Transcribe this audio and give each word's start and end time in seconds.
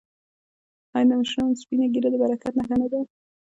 آیا 0.95 1.07
د 1.09 1.11
مشرانو 1.19 1.59
سپینه 1.61 1.85
ږیره 1.93 2.09
د 2.11 2.15
برکت 2.23 2.53
نښه 2.59 2.75
نه 2.81 2.87
ده؟ 2.91 2.99